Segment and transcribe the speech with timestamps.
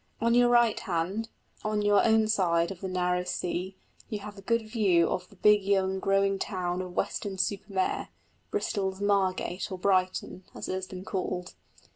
[0.19, 1.29] On your right hand,
[1.63, 3.75] on your own side of the narrow sea,
[4.09, 8.09] you have a good view of the big young growing town of Weston super Mare
[8.49, 11.53] Bristol's Margate or Brighton, as it has been called.